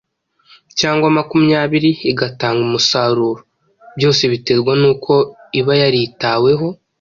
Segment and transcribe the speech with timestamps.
[0.79, 3.33] cyangwa makumyabiri igitanga umusaruro.
[3.97, 5.13] Byose biterwa n’uko
[5.59, 6.67] iba yaritaweho.